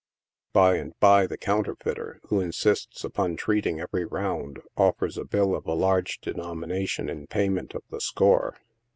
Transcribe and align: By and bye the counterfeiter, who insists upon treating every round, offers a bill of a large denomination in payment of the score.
By 0.51 0.77
and 0.77 0.99
bye 0.99 1.27
the 1.27 1.37
counterfeiter, 1.37 2.21
who 2.23 2.41
insists 2.41 3.03
upon 3.03 3.35
treating 3.37 3.79
every 3.79 4.03
round, 4.03 4.57
offers 4.75 5.15
a 5.15 5.23
bill 5.25 5.53
of 5.55 5.67
a 5.67 5.75
large 5.75 6.19
denomination 6.21 7.07
in 7.07 7.27
payment 7.27 7.75
of 7.75 7.83
the 7.91 8.01
score. 8.01 8.57